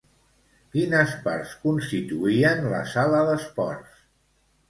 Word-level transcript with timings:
Quines 0.75 1.11
parts 1.25 1.51
constituïen 1.65 2.65
la 2.71 2.79
sala 2.93 3.19
d'esports? 3.27 4.01